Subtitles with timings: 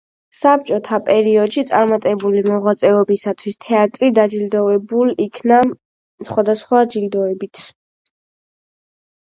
[0.35, 5.61] საბჭოთა პერიოდში წარმატებული მოღვაწეობისათვის თეატრი დაჯილდოვებულ იქნა
[6.31, 7.65] სხვადასხვა ჯილდოებით.